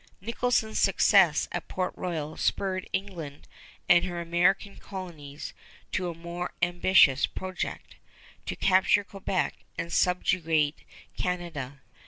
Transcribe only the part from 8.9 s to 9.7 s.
Quebec